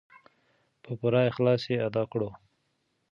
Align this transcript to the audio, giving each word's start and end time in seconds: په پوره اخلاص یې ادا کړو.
په 0.83 0.91
پوره 0.99 1.21
اخلاص 1.31 1.61
یې 1.71 1.77
ادا 1.87 2.03
کړو. 2.11 2.29